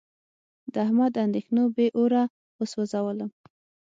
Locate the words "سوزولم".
2.73-3.31